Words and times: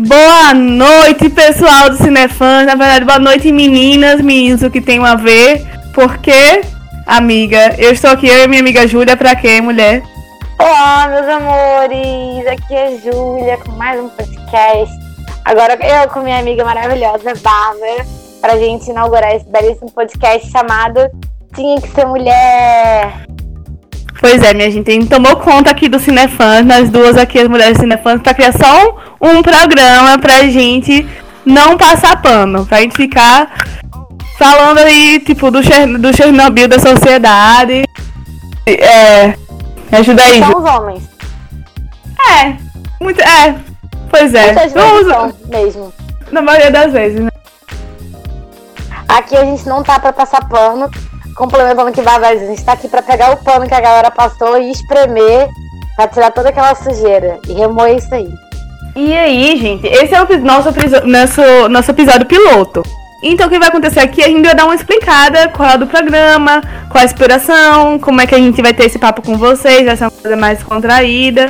Boa 0.00 0.54
noite, 0.54 1.28
pessoal 1.28 1.90
do 1.90 1.96
Cinefãs. 1.96 2.64
Na 2.64 2.76
verdade, 2.76 3.04
boa 3.04 3.18
noite, 3.18 3.50
meninas, 3.50 4.20
meninos, 4.20 4.62
o 4.62 4.70
que 4.70 4.80
tem 4.80 5.04
a 5.04 5.16
ver. 5.16 5.66
Porque, 5.92 6.60
amiga, 7.04 7.74
eu 7.76 7.90
estou 7.90 8.10
aqui, 8.10 8.28
eu 8.28 8.44
e 8.44 8.46
minha 8.46 8.60
amiga 8.60 8.86
Júlia, 8.86 9.16
pra 9.16 9.34
quê, 9.34 9.60
mulher? 9.60 10.04
Olá, 10.56 11.08
meus 11.08 11.26
amores! 11.26 12.46
Aqui 12.46 12.76
é 12.76 12.96
Júlia 12.98 13.58
com 13.58 13.72
mais 13.72 14.00
um 14.00 14.08
podcast. 14.08 14.94
Agora 15.44 15.76
eu 15.84 16.08
com 16.10 16.20
minha 16.20 16.38
amiga 16.38 16.64
maravilhosa, 16.64 17.34
Bárbara, 17.42 18.06
pra 18.40 18.56
gente 18.56 18.88
inaugurar 18.88 19.34
esse 19.34 19.46
belíssimo 19.46 19.90
podcast 19.90 20.48
chamado 20.48 21.10
Tinha 21.56 21.80
que 21.80 21.88
Ser 21.88 22.06
Mulher. 22.06 23.27
Pois 24.20 24.42
é, 24.42 24.52
minha 24.52 24.70
gente, 24.70 24.90
a 24.90 24.94
gente 24.94 25.08
tomou 25.08 25.36
conta 25.36 25.70
aqui 25.70 25.88
do 25.88 26.00
Cinefãs, 26.00 26.66
nós 26.66 26.90
duas 26.90 27.16
aqui, 27.16 27.38
as 27.38 27.48
mulheres 27.48 27.78
Cinefãs, 27.78 28.20
pra 28.20 28.34
criar 28.34 28.52
só 28.52 28.98
um, 29.20 29.38
um 29.38 29.42
programa 29.42 30.18
pra 30.18 30.42
gente 30.48 31.06
não 31.46 31.76
passar 31.76 32.20
pano, 32.20 32.66
pra 32.66 32.80
gente 32.80 32.96
ficar 32.96 33.64
falando 34.38 34.78
aí, 34.78 35.20
tipo, 35.20 35.50
do, 35.50 35.62
Cher 35.62 35.86
do 35.98 36.16
Chernobyl 36.16 36.68
da 36.68 36.78
sociedade. 36.78 37.84
É. 38.66 39.28
Me 39.90 39.98
ajuda 39.98 40.22
aí. 40.22 40.38
São 40.38 40.58
os 40.58 40.64
homens. 40.64 41.02
É, 42.20 42.56
muito. 43.00 43.20
É, 43.20 43.54
pois 44.10 44.34
é. 44.34 44.52
Muitas 44.52 44.72
vezes 44.72 45.06
são 45.06 45.34
mesmo. 45.48 45.94
Na 46.30 46.42
maioria 46.42 46.70
das 46.70 46.92
vezes, 46.92 47.20
né? 47.20 47.30
Aqui 49.08 49.34
a 49.36 49.44
gente 49.44 49.66
não 49.66 49.82
tá 49.82 49.98
pra 49.98 50.12
passar 50.12 50.46
pano, 50.48 50.90
complementando 51.38 51.90
o 51.90 51.92
que 51.92 52.02
vai, 52.02 52.22
a 52.22 52.36
gente 52.36 52.64
tá 52.64 52.72
aqui 52.72 52.88
pra 52.88 53.00
pegar 53.00 53.30
o 53.30 53.36
pano 53.36 53.66
que 53.66 53.74
a 53.74 53.80
galera 53.80 54.10
passou 54.10 54.60
e 54.60 54.72
espremer 54.72 55.48
pra 55.94 56.08
tirar 56.08 56.32
toda 56.32 56.48
aquela 56.48 56.74
sujeira 56.74 57.38
e 57.48 57.52
remoer 57.52 57.96
isso 57.96 58.12
aí. 58.12 58.28
E 58.96 59.14
aí, 59.14 59.56
gente, 59.56 59.86
esse 59.86 60.12
é 60.12 60.20
o 60.20 60.38
nosso, 60.40 60.70
nosso, 61.06 61.68
nosso 61.68 61.90
episódio 61.92 62.26
piloto. 62.26 62.82
Então, 63.22 63.46
o 63.46 63.50
que 63.50 63.58
vai 63.58 63.68
acontecer 63.68 64.00
aqui? 64.00 64.22
A 64.22 64.28
gente 64.28 64.44
vai 64.44 64.54
dar 64.54 64.64
uma 64.64 64.74
explicada 64.74 65.48
qual 65.48 65.70
é 65.70 65.78
do 65.78 65.86
programa, 65.86 66.60
qual 66.88 67.00
é 67.00 67.02
a 67.02 67.04
inspiração, 67.04 67.98
como 67.98 68.20
é 68.20 68.26
que 68.26 68.34
a 68.34 68.38
gente 68.38 68.60
vai 68.60 68.74
ter 68.74 68.86
esse 68.86 68.98
papo 68.98 69.22
com 69.22 69.36
vocês, 69.36 69.84
vai 69.84 69.96
ser 69.96 70.04
uma 70.04 70.10
coisa 70.10 70.36
mais 70.36 70.62
contraída. 70.62 71.48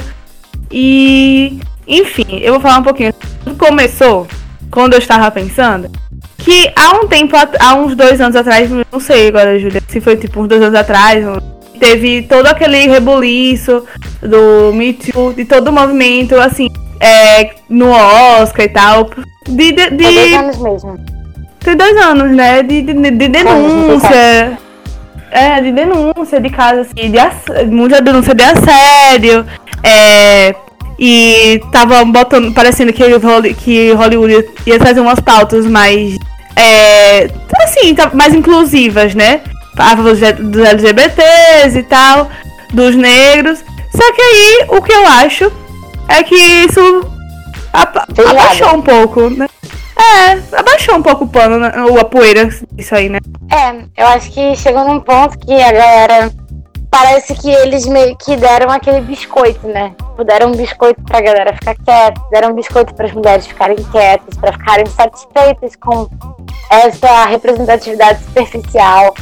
E, 0.70 1.60
enfim, 1.86 2.40
eu 2.42 2.52
vou 2.52 2.60
falar 2.60 2.78
um 2.78 2.82
pouquinho. 2.82 3.12
Tudo 3.44 3.56
começou 3.56 4.26
quando 4.70 4.92
eu 4.92 4.98
estava 4.98 5.30
pensando 5.30 5.90
que 6.38 6.72
há 6.74 6.96
um 6.96 7.06
tempo, 7.06 7.36
há 7.36 7.74
uns 7.74 7.94
dois 7.94 8.20
anos 8.20 8.36
atrás, 8.36 8.70
não 8.70 9.00
sei 9.00 9.28
agora, 9.28 9.58
Júlia, 9.58 9.82
se 9.86 10.00
foi 10.00 10.16
tipo 10.16 10.40
uns 10.40 10.48
dois 10.48 10.62
anos 10.62 10.74
atrás, 10.74 11.24
teve 11.78 12.22
todo 12.22 12.46
aquele 12.46 12.86
rebuliço 12.86 13.84
do 14.22 14.72
Me 14.72 14.94
Too, 14.94 15.34
de 15.34 15.44
todo 15.44 15.68
o 15.68 15.72
movimento, 15.72 16.36
assim, 16.36 16.68
é, 17.00 17.50
no 17.68 17.90
Oscar 17.90 18.64
e 18.64 18.68
tal. 18.68 19.10
De, 19.46 19.72
de, 19.72 19.90
de... 19.90 19.96
dois 19.96 20.32
anos 20.34 20.58
mesmo. 20.58 20.98
Tem 21.60 21.76
dois 21.76 21.96
anos, 21.96 22.34
né? 22.34 22.62
De, 22.62 22.82
de, 22.82 22.92
de 22.94 23.28
denúncia. 23.28 24.58
É, 25.30 25.60
de 25.60 25.72
denúncia 25.72 26.40
de 26.40 26.48
casos 26.48 26.86
assim, 26.86 27.10
de 27.10 27.70
muita 27.70 28.00
denúncia 28.00 28.34
de 28.34 28.42
assédio. 28.42 29.44
É, 29.82 30.54
e 30.98 31.60
tava 31.70 32.04
botando, 32.04 32.52
parecendo 32.52 32.92
que, 32.92 33.04
que 33.54 33.92
Hollywood 33.92 34.50
ia 34.66 34.78
trazer 34.78 35.00
umas 35.00 35.20
pautas 35.20 35.64
mais. 35.66 36.16
É, 36.56 37.30
assim, 37.62 37.94
tá, 37.94 38.10
mais 38.12 38.34
inclusivas, 38.34 39.14
né? 39.14 39.42
A 39.76 39.96
favor 39.96 40.16
dos 40.16 40.60
LGBTs 40.60 41.78
e 41.78 41.82
tal, 41.84 42.28
dos 42.72 42.96
negros. 42.96 43.60
Só 43.94 44.12
que 44.12 44.20
aí 44.20 44.66
o 44.68 44.82
que 44.82 44.92
eu 44.92 45.06
acho 45.06 45.52
é 46.08 46.22
que 46.22 46.34
isso 46.34 47.08
abaixou 48.28 48.74
um 48.74 48.82
pouco, 48.82 49.30
né? 49.30 49.46
É, 49.96 50.58
abaixou 50.58 50.96
um 50.96 51.02
pouco 51.02 51.24
o 51.24 51.28
pano, 51.28 51.58
né? 51.58 51.72
ou 51.82 51.98
a 51.98 52.04
poeira, 52.04 52.48
isso 52.76 52.94
aí, 52.94 53.08
né? 53.08 53.18
É, 53.50 54.02
eu 54.02 54.06
acho 54.06 54.30
que 54.30 54.56
chegou 54.56 54.84
num 54.84 55.00
ponto 55.00 55.38
que 55.38 55.52
a 55.52 55.72
galera. 55.72 56.32
Parece 56.90 57.34
que 57.34 57.50
eles 57.50 57.86
meio 57.86 58.16
que 58.16 58.34
deram 58.36 58.70
aquele 58.70 59.00
biscoito, 59.02 59.66
né? 59.66 59.94
Tipo, 59.98 60.24
deram 60.24 60.48
um 60.48 60.56
biscoito 60.56 61.02
pra 61.02 61.20
galera 61.20 61.52
ficar 61.52 61.74
quieta, 61.74 62.20
deram 62.30 62.50
um 62.50 62.54
biscoito 62.54 62.94
para 62.94 63.06
as 63.06 63.12
mulheres 63.12 63.46
ficarem 63.46 63.76
quietas, 63.76 64.36
para 64.36 64.52
ficarem 64.52 64.86
satisfeitas 64.86 65.76
com 65.76 66.08
essa 66.70 67.26
representatividade 67.26 68.24
superficial. 68.24 69.14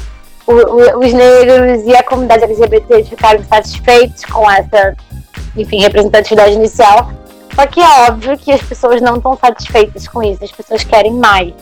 O, 0.46 0.52
o, 0.52 1.04
os 1.04 1.12
negros 1.12 1.82
e 1.84 1.96
a 1.96 2.04
comunidade 2.04 2.44
LGBT 2.44 3.04
ficarem 3.04 3.42
satisfeitos 3.42 4.24
com 4.24 4.48
essa, 4.48 4.96
enfim, 5.56 5.80
representatividade 5.80 6.52
inicial. 6.52 7.10
Só 7.56 7.66
que 7.66 7.80
é 7.80 8.08
óbvio 8.08 8.38
que 8.38 8.52
as 8.52 8.62
pessoas 8.62 9.02
não 9.02 9.16
estão 9.16 9.36
satisfeitas 9.36 10.06
com 10.06 10.22
isso, 10.22 10.44
as 10.44 10.52
pessoas 10.52 10.84
querem 10.84 11.14
mais. 11.14 11.52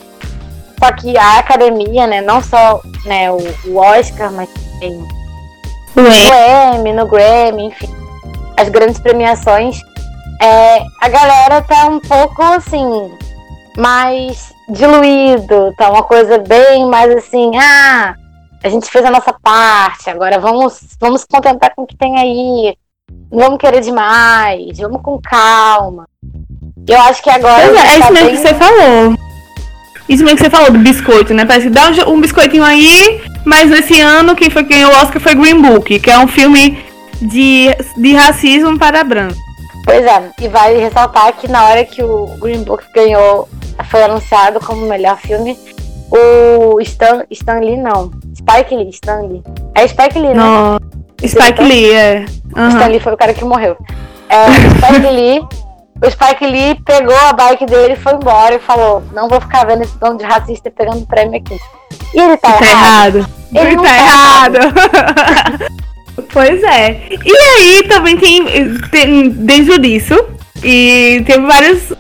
Só 0.79 0.93
que 0.93 1.17
a 1.17 1.39
academia, 1.39 2.07
né, 2.07 2.21
não 2.21 2.43
só 2.43 2.83
né, 3.07 3.31
o, 3.31 3.39
o 3.67 3.77
Oscar, 3.79 4.31
mas 4.31 4.51
também 4.51 5.24
o 5.97 6.75
Emmy, 6.77 6.93
no 6.93 7.07
Grammy, 7.07 7.67
enfim, 7.67 7.89
as 8.57 8.69
grandes 8.69 9.01
premiações, 9.01 9.81
é, 10.41 10.85
a 11.01 11.09
galera 11.09 11.63
tá 11.63 11.87
um 11.87 12.01
pouco 12.01 12.43
assim, 12.43 13.11
mais 13.77 14.53
diluído, 14.69 15.75
tá 15.77 15.91
uma 15.91 16.03
coisa 16.03 16.39
bem 16.39 16.87
mais 16.87 17.15
assim, 17.17 17.51
ah, 17.57 18.15
a 18.63 18.69
gente 18.69 18.91
fez 18.91 19.05
a 19.05 19.11
nossa 19.11 19.33
parte, 19.33 20.09
agora 20.09 20.39
vamos, 20.39 20.81
vamos 21.01 21.23
se 21.23 21.27
contentar 21.29 21.75
com 21.75 21.83
o 21.83 21.87
que 21.87 21.97
tem 21.97 22.19
aí 22.19 22.77
vamos 23.31 23.59
querer 23.59 23.81
demais, 23.81 24.79
vamos 24.79 25.03
com 25.03 25.21
calma. 25.21 26.07
Eu 26.87 27.01
acho 27.03 27.23
que 27.23 27.31
agora. 27.31 27.63
É, 27.63 27.67
é 27.67 27.71
isso 27.71 28.01
tá 28.01 28.11
mesmo 28.11 28.27
bem... 28.27 28.37
que 28.37 28.43
você 28.43 28.55
falou. 28.55 29.24
Isso 30.09 30.23
mesmo 30.23 30.37
que 30.37 30.45
você 30.45 30.51
falou 30.51 30.71
do 30.71 30.79
biscoito, 30.79 31.33
né? 31.33 31.45
Parece 31.45 31.69
que 31.69 31.73
dá 31.73 31.91
um, 32.07 32.15
um 32.15 32.21
biscoitinho 32.21 32.63
aí, 32.63 33.23
mas 33.45 33.71
esse 33.71 34.01
ano 34.01 34.37
quem 34.37 34.51
foi 34.51 34.65
quem 34.65 34.79
ganhou 34.79 34.93
o 34.93 34.97
Oscar 34.97 35.21
foi 35.21 35.35
Green 35.35 35.61
Book, 35.61 35.99
que 35.99 36.11
é 36.11 36.19
um 36.19 36.29
filme 36.29 36.85
de, 37.21 37.69
de 37.97 38.13
racismo 38.13 38.79
para 38.79 39.03
branco. 39.03 39.37
Pois 39.85 40.05
é, 40.05 40.31
e 40.41 40.49
vale 40.49 40.79
ressaltar 40.79 41.33
que 41.35 41.49
na 41.49 41.65
hora 41.65 41.85
que 41.85 42.03
o 42.03 42.27
Green 42.41 42.63
Book 42.63 42.85
ganhou, 42.95 43.49
foi 43.91 44.03
anunciado 44.03 44.61
como 44.61 44.87
melhor 44.87 45.19
filme, 45.19 45.59
o 46.11 46.81
Stan, 46.81 47.25
Stan 47.31 47.59
Lee 47.59 47.77
não, 47.77 48.11
Spike 48.35 48.75
Lee, 48.75 48.91
Stan 48.91 49.21
Lee. 49.23 49.43
É 49.75 49.87
Spike 49.87 50.19
Lee, 50.19 50.35
não. 50.35 50.75
né? 50.75 50.79
Spike 51.27 51.63
Lee, 51.63 51.91
é. 51.93 52.25
Uhum. 52.57 52.69
Stan 52.69 52.87
Lee 52.87 53.01
foi 53.01 53.13
o 53.13 53.17
cara 53.17 53.35
que 53.35 53.45
morreu. 53.45 53.77
É, 54.29 54.47
Spike 54.47 55.09
Lee, 55.15 55.47
o 56.03 56.11
Spike 56.11 56.47
Lee 56.47 56.81
pegou 56.85 57.17
a 57.17 57.33
bike 57.33 57.67
dele, 57.67 57.97
foi 57.97 58.15
embora 58.15 58.55
e 58.57 58.59
falou: 58.59 59.03
Não 59.13 59.29
vou 59.29 59.41
ficar 59.41 59.65
vendo 59.65 59.83
esse 59.83 59.97
dono 59.99 60.19
de 60.19 60.25
racista 60.25 60.71
pegando 60.71 61.07
prêmio 61.07 61.39
aqui. 61.39 61.57
E 62.13 62.21
ele 62.21 62.37
tá, 62.37 62.53
tá 62.53 62.67
errado. 62.67 63.19
errado. 63.19 63.31
Ele, 63.55 63.67
ele 63.69 63.77
tá, 63.77 63.83
tá 63.83 63.97
errado. 63.97 64.59
pois 66.33 66.63
é. 66.63 67.09
E 67.11 67.33
aí 67.33 67.83
também 67.89 68.17
tem, 68.17 68.45
tem 68.91 69.31
desde 69.31 69.79
disso. 69.79 70.15
E 70.63 71.23
teve 71.27 71.47
vários. 71.47 71.93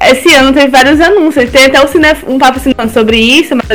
Esse 0.00 0.34
ano 0.34 0.52
teve 0.52 0.68
vários 0.68 1.00
anúncios. 1.00 1.50
Tem 1.50 1.66
até 1.66 1.82
o 1.82 1.88
cine, 1.88 2.08
um 2.26 2.38
papo 2.38 2.58
cinema 2.58 2.88
sobre 2.88 3.18
isso, 3.18 3.54
mas 3.54 3.66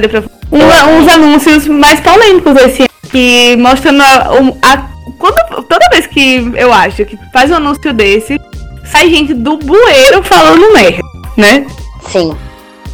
um, 0.52 1.00
uns 1.00 1.08
anúncios 1.14 1.68
mais 1.68 2.00
polêmicos 2.02 2.56
esse 2.58 2.82
ano. 2.82 2.88
Que 3.10 3.56
mostrando 3.58 4.02
a, 4.02 4.74
a 4.74 4.98
quando, 5.18 5.64
toda 5.64 5.90
vez 5.90 6.06
que 6.06 6.52
eu 6.56 6.74
acho 6.74 7.06
que 7.06 7.18
faz 7.32 7.50
um 7.50 7.56
anúncio 7.56 7.94
desse, 7.94 8.40
sai 8.92 9.10
gente 9.10 9.34
do 9.34 9.58
bueiro 9.58 10.24
falando 10.24 10.74
merda, 10.74 11.02
né? 11.36 11.68
Sim. 12.10 12.36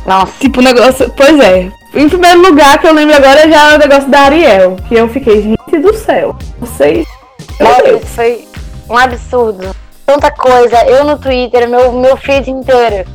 Nossa. 0.05 0.33
Tipo, 0.39 0.59
o 0.59 0.63
negócio. 0.63 1.11
Pois 1.15 1.39
é. 1.39 1.71
Em 1.93 2.09
primeiro 2.09 2.41
lugar, 2.41 2.79
que 2.79 2.87
eu 2.87 2.93
lembro 2.93 3.15
agora 3.15 3.47
já 3.47 3.71
é 3.71 3.75
o 3.75 3.79
negócio 3.79 4.09
da 4.09 4.21
Ariel. 4.21 4.75
Que 4.87 4.95
eu 4.95 5.07
fiquei, 5.07 5.41
gente 5.41 5.79
do 5.79 5.93
céu. 5.93 6.35
Vocês. 6.59 7.07
Nossa, 7.59 7.99
foi 8.07 8.47
um 8.90 8.97
absurdo. 8.97 9.75
Tanta 10.05 10.31
coisa. 10.31 10.84
Eu 10.85 11.05
no 11.05 11.17
Twitter, 11.17 11.69
meu, 11.69 11.91
meu 11.91 12.17
feed 12.17 12.49
inteiro. 12.49 13.07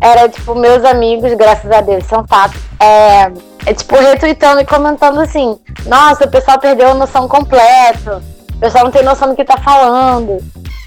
Era 0.00 0.28
tipo, 0.28 0.54
meus 0.54 0.84
amigos, 0.84 1.32
graças 1.34 1.70
a 1.70 1.80
Deus, 1.80 2.04
são 2.04 2.26
fatos. 2.26 2.60
É, 2.80 3.30
é 3.64 3.72
tipo, 3.72 3.96
retweetando 3.96 4.60
e 4.60 4.66
comentando 4.66 5.20
assim: 5.20 5.56
Nossa, 5.86 6.24
o 6.24 6.30
pessoal 6.30 6.58
perdeu 6.58 6.90
a 6.90 6.94
noção 6.94 7.26
completa 7.28 8.20
o 8.54 8.58
pessoal 8.58 8.84
não 8.84 8.90
tem 8.90 9.02
noção 9.02 9.28
do 9.28 9.36
que 9.36 9.44
tá 9.44 9.56
falando. 9.56 10.38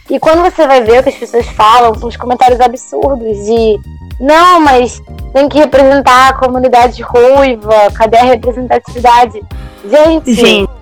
E 0.09 0.19
quando 0.19 0.41
você 0.41 0.65
vai 0.65 0.81
ver 0.83 0.99
o 0.99 1.03
que 1.03 1.09
as 1.09 1.15
pessoas 1.15 1.47
falam, 1.49 1.93
são 1.95 2.07
os 2.07 2.15
comentários 2.15 2.59
absurdos 2.59 3.45
de 3.45 3.79
não, 4.19 4.59
mas 4.61 5.01
tem 5.33 5.47
que 5.49 5.57
representar 5.57 6.29
a 6.29 6.33
comunidade 6.33 7.01
ruiva, 7.01 7.91
cadê 7.93 8.17
a 8.17 8.23
representatividade? 8.23 9.43
Gente, 9.85 10.33
Gente 10.33 10.77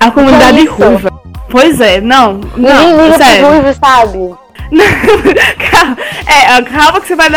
a 0.00 0.10
comunidade 0.10 0.60
é 0.60 0.70
ruiva. 0.70 1.10
Pois 1.50 1.80
é, 1.80 2.00
não, 2.00 2.34
não, 2.56 2.90
Ninguém 2.90 3.04
liga 3.04 3.24
sério. 3.24 3.48
ruivo, 3.48 3.74
sabe? 3.74 4.34
calma, 5.70 5.96
é, 6.26 6.62
calma 6.62 7.00
que 7.00 7.06
você 7.06 7.16
vai 7.16 7.30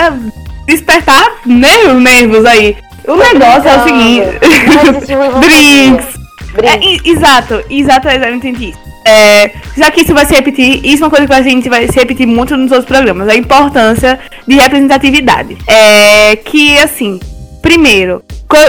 despertar 0.66 1.32
nervos, 1.46 2.02
nervos 2.02 2.46
aí. 2.46 2.76
O 3.08 3.16
negócio 3.16 3.70
é 3.70 3.78
o 3.78 3.84
seguinte: 3.84 4.40
drinks, 5.40 6.20
é, 6.64 7.10
exato, 7.10 7.64
exato, 7.70 8.08
exatamente 8.10 8.70
isso. 8.70 8.89
É, 9.10 9.52
já 9.76 9.90
que 9.90 10.02
isso 10.02 10.14
vai 10.14 10.26
se 10.26 10.36
repetir, 10.36 10.86
isso 10.86 11.04
é 11.04 11.08
uma 11.08 11.10
coisa 11.10 11.26
que 11.26 11.34
a 11.34 11.42
gente 11.42 11.68
vai 11.68 11.88
se 11.88 11.98
repetir 11.98 12.28
muito 12.28 12.56
nos 12.56 12.72
outros 12.72 12.88
programas, 12.88 13.28
a 13.28 13.36
importância 13.36 14.20
de 14.48 14.56
representatividade. 14.56 15.58
É 15.68 16.36
que 16.36 16.78
assim, 16.78 17.20
primeiro, 17.62 18.22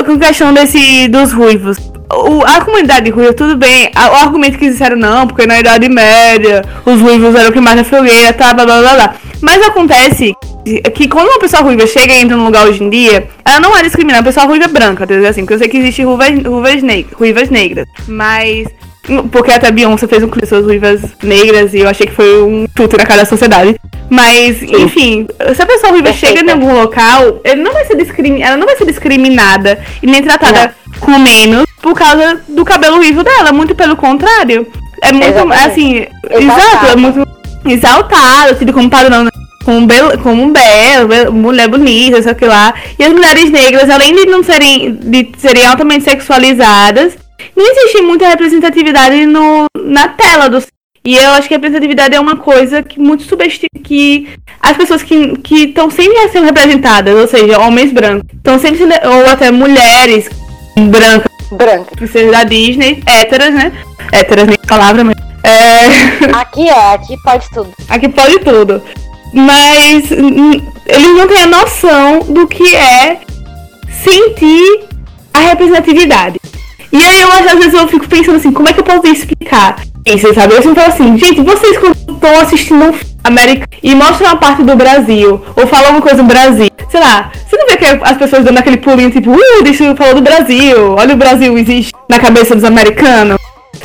com 0.07 0.19
questão 0.19 0.55
desse 0.55 1.09
dos 1.09 1.33
ruivos, 1.33 1.77
o, 2.11 2.43
a 2.45 2.65
comunidade 2.65 3.11
ruiva, 3.11 3.35
tudo 3.35 3.57
bem, 3.57 3.91
o 3.95 4.17
argumento 4.17 4.59
que 4.59 4.71
disseram 4.71 4.97
não, 4.97 5.27
porque 5.27 5.47
na 5.47 5.61
Idade 5.61 5.89
Média 5.91 6.65
os 6.87 7.01
ruivos 7.01 7.35
eram 7.35 7.51
o 7.51 7.53
que 7.53 7.61
mais 7.61 7.77
na 7.77 7.85
fogueira, 7.85 8.33
tá, 8.33 8.55
blá 8.55 8.65
blá 8.65 8.81
blá 8.81 8.95
blá. 8.95 9.15
Mas 9.43 9.63
acontece 9.63 10.35
que 10.95 11.09
quando 11.09 11.29
uma 11.29 11.39
pessoa 11.39 11.63
ruiva 11.63 11.87
chega 11.87 12.15
e 12.15 12.23
entra 12.23 12.37
num 12.37 12.47
lugar 12.47 12.67
hoje 12.67 12.83
em 12.83 12.89
dia, 12.89 13.29
ela 13.45 13.61
não 13.61 13.77
é 13.77 13.83
discriminada, 13.83 14.23
a 14.23 14.33
pessoa 14.33 14.47
ruiva 14.47 14.65
é 14.65 14.69
branca, 14.69 15.05
entendeu? 15.05 15.29
Assim, 15.29 15.43
porque 15.43 15.55
eu 15.55 15.59
sei 15.59 15.69
que 15.69 15.77
existe 15.77 16.03
ruivas, 16.03 16.31
ruivas, 16.43 16.83
negras, 16.83 17.13
ruivas 17.15 17.51
negras, 17.51 17.87
mas 18.09 18.67
porque 19.31 19.51
até 19.51 19.71
Beyoncé 19.71 20.07
fez 20.07 20.23
um 20.23 20.29
clipe 20.29 20.47
sobre 20.47 20.65
ruivas 20.65 21.03
negras 21.23 21.75
e 21.75 21.81
eu 21.81 21.89
achei 21.89 22.07
que 22.07 22.13
foi 22.13 22.43
um 22.43 22.67
chute 22.77 22.97
na 22.97 23.05
cara 23.05 23.21
da 23.21 23.27
sociedade. 23.27 23.77
Mas, 24.09 24.59
Sim. 24.59 24.83
enfim, 24.83 25.27
se 25.55 25.63
a 25.63 25.67
pessoa 25.67 25.93
ruiva 25.93 26.09
Perfeita. 26.09 26.39
chega 26.39 26.51
em 26.51 26.53
algum 26.53 26.73
local, 26.73 27.41
ele 27.45 27.63
não 27.63 27.73
vai 27.73 27.85
ser 27.85 27.97
discrimin... 27.97 28.43
ela 28.43 28.57
não 28.57 28.67
vai 28.67 28.77
ser 28.77 28.87
discriminada 28.87 29.79
e 30.03 30.07
nem 30.07 30.23
tratada 30.23 30.75
não. 30.87 31.01
com 31.01 31.19
menos 31.19 31.65
por 31.81 31.95
causa 31.95 32.41
do 32.49 32.65
cabelo 32.65 32.97
ruivo 32.97 33.23
dela. 33.23 33.53
Muito 33.53 33.75
pelo 33.75 33.97
contrário. 33.97 34.67
É 35.03 35.13
muito, 35.13 35.27
Exatamente. 35.27 35.63
assim, 35.65 36.07
exato, 36.31 36.87
é 36.93 36.97
muito 36.97 37.27
exaltado, 37.65 38.53
assim, 38.53 38.67
como 38.67 38.91
padrão 38.91 39.25
né? 39.25 39.31
como, 39.65 39.87
bel, 39.87 40.19
como 40.19 40.43
um 40.43 40.53
belo, 40.53 41.33
mulher 41.33 41.69
bonita, 41.69 42.21
sei 42.23 42.49
lá. 42.49 42.75
E 42.99 43.05
as 43.05 43.13
mulheres 43.13 43.51
negras, 43.51 43.89
além 43.89 44.15
de 44.15 44.27
não 44.27 44.43
serem, 44.43 44.95
de 44.95 45.31
serem 45.39 45.67
altamente 45.67 46.05
sexualizadas, 46.05 47.17
não 47.57 47.67
existe 47.71 48.03
muita 48.03 48.29
representatividade 48.29 49.27
no, 49.27 49.67
na 49.77 50.09
tela 50.09 50.49
do 50.49 50.63
e 51.03 51.17
eu 51.17 51.31
acho 51.31 51.49
que 51.49 51.55
a 51.55 51.57
representatividade 51.57 52.15
é 52.15 52.21
uma 52.21 52.37
coisa 52.37 52.83
que 52.83 53.01
muito 53.01 53.23
subestima 53.23 53.71
que 53.83 54.29
as 54.61 54.77
pessoas 54.77 55.03
que 55.03 55.39
estão 55.51 55.91
sempre 55.91 56.29
sendo 56.29 56.45
representadas, 56.45 57.15
ou 57.15 57.27
seja, 57.27 57.59
homens 57.59 57.91
brancos, 57.91 58.29
estão 58.35 58.59
sempre 58.59 58.85
ou 58.85 59.27
até 59.27 59.51
mulheres 59.51 60.29
brancas, 60.77 61.33
brancas, 61.51 61.97
princesas 61.97 62.31
da 62.31 62.45
Disney, 62.45 63.03
héteras, 63.07 63.55
né? 63.55 63.73
Héteras 64.13 64.47
nem 64.47 64.59
palavra, 64.59 65.03
mas 65.03 65.17
é... 65.43 66.31
Aqui 66.39 66.69
é, 66.69 66.93
aqui 66.93 67.17
pode 67.23 67.49
tudo. 67.51 67.73
Aqui 67.89 68.09
pode 68.11 68.39
tudo. 68.41 68.83
Mas 69.33 70.11
eles 70.11 71.17
não 71.17 71.27
têm 71.27 71.43
a 71.45 71.47
noção 71.47 72.21
do 72.29 72.47
que 72.47 72.75
é 72.77 73.21
sentir 74.03 74.85
a 75.33 75.41
representatividade. 75.41 76.39
E 76.93 77.03
aí 77.03 77.21
eu 77.21 77.29
às 77.33 77.53
vezes 77.53 77.75
eu 77.75 77.87
fico 77.89 78.09
pensando 78.09 78.37
assim, 78.37 78.53
como 78.53 78.69
é 78.69 78.73
que 78.73 78.81
eu 78.81 78.85
posso 78.85 79.07
explicar 79.07 79.77
isso, 80.05 80.33
sabe? 80.35 80.55
Eu 80.55 80.63
sempre 80.63 80.83
falo 80.83 80.93
assim, 80.93 81.19
gente, 81.19 81.41
vocês 81.43 81.79
quando 81.79 81.95
estão 81.95 82.41
assistindo 82.41 82.85
um 82.85 82.93
América 83.23 83.69
e 83.83 83.95
mostram 83.95 84.29
uma 84.29 84.37
parte 84.37 84.63
do 84.63 84.75
Brasil, 84.75 85.41
ou 85.55 85.67
falam 85.67 85.87
alguma 85.87 86.03
coisa 86.03 86.23
do 86.23 86.29
Brasil, 86.29 86.69
sei 86.91 87.01
lá, 87.01 87.31
você 87.49 87.57
não 87.57 87.67
vê 87.67 87.77
que 87.77 87.85
as 87.85 88.17
pessoas 88.17 88.45
dando 88.45 88.59
aquele 88.59 88.79
pulinho 88.79 89.11
tipo, 89.11 89.31
uh, 89.31 89.63
deixa 89.63 89.85
eu 89.85 89.97
falar 89.97 90.15
do 90.15 90.23
Brasil, 90.23 90.95
olha 90.99 91.15
o 91.15 91.19
Brasil 91.19 91.57
existe 91.59 91.93
na 92.09 92.19
cabeça 92.19 92.55
dos 92.55 92.65
americanos, 92.65 93.39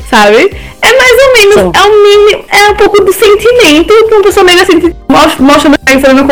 sabe? 0.10 0.56
É 0.82 0.98
mais 0.98 1.18
ou 1.26 1.34
menos, 1.34 1.56
Sim. 1.56 1.72
é 1.76 1.84
um 1.84 2.04
mínimo, 2.04 2.46
é 2.50 2.72
um 2.72 2.76
pouco 2.76 3.04
do 3.04 3.14
sentimento 3.14 3.94
que 4.08 4.16
uma 4.16 4.24
pessoa 4.24 4.46
negra 4.46 4.66
sente, 4.66 4.96
mostra, 5.10 5.44
mostra 5.44 5.72